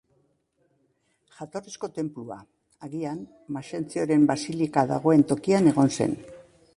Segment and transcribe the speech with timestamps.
[1.41, 2.37] Jatorrizko tenplua,
[2.87, 3.21] agian,
[3.57, 6.17] Maxentzioren Basilika dagoen tokian egongo zen.